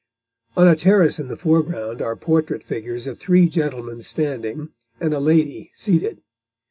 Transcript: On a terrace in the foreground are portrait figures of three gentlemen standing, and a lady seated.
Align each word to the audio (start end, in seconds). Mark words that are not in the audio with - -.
On 0.57 0.67
a 0.67 0.75
terrace 0.75 1.19
in 1.19 1.27
the 1.27 1.37
foreground 1.37 2.01
are 2.01 2.15
portrait 2.15 2.63
figures 2.63 3.05
of 3.05 3.19
three 3.19 3.47
gentlemen 3.47 4.01
standing, 4.01 4.69
and 4.99 5.13
a 5.13 5.19
lady 5.19 5.69
seated. 5.75 6.23